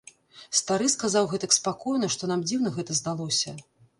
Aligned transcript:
Стары 0.59 0.87
сказаў 0.93 1.27
гэтак 1.33 1.51
спакойна, 1.59 2.09
што 2.17 2.31
нам 2.33 2.45
дзіўна 2.47 2.73
гэта 2.79 2.91
здалося. 3.01 3.57